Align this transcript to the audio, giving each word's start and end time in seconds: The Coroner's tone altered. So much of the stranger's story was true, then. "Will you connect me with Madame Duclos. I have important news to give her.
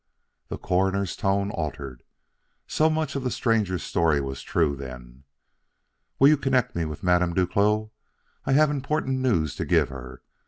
The 0.47 0.57
Coroner's 0.57 1.15
tone 1.15 1.51
altered. 1.51 2.01
So 2.65 2.89
much 2.89 3.15
of 3.15 3.23
the 3.23 3.29
stranger's 3.29 3.83
story 3.83 4.19
was 4.19 4.41
true, 4.41 4.75
then. 4.75 5.25
"Will 6.17 6.29
you 6.29 6.37
connect 6.37 6.75
me 6.75 6.85
with 6.85 7.03
Madame 7.03 7.35
Duclos. 7.35 7.91
I 8.43 8.53
have 8.53 8.71
important 8.71 9.19
news 9.19 9.53
to 9.57 9.63
give 9.65 9.89
her. 9.89 10.23